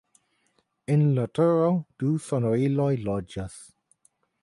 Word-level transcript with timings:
En 0.93 1.03
la 1.17 1.27
turo 1.41 1.69
du 2.05 2.11
sonoriloj 2.31 2.91
loĝas. 3.07 3.63